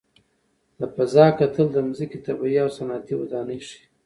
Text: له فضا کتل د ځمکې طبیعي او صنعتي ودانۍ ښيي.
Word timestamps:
له 0.79 0.85
فضا 0.95 1.25
کتل 1.39 1.67
د 1.71 1.77
ځمکې 1.97 2.17
طبیعي 2.27 2.57
او 2.63 2.69
صنعتي 2.77 3.13
ودانۍ 3.17 3.59
ښيي. 3.67 3.81